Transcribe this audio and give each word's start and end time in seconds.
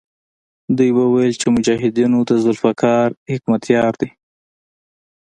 دوی 0.77 0.89
به 0.95 1.03
ویل 1.13 1.33
چې 1.41 1.47
مجاهدونو 1.55 2.17
د 2.29 2.31
ذوالفقار 2.43 3.07
حکمتیار 3.31 3.93
دی. 4.01 4.09